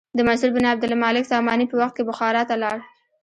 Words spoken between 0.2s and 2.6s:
منصور بن عبدالمالک ساماني په وخت کې بخارا ته